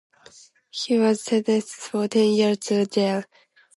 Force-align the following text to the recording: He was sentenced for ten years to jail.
He 0.71 0.97
was 0.97 1.21
sentenced 1.23 1.75
for 1.75 2.07
ten 2.07 2.29
years 2.29 2.57
to 2.61 2.87
jail. 2.87 3.23